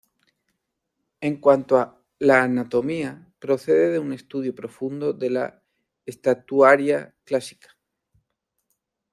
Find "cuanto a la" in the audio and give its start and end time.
1.39-2.41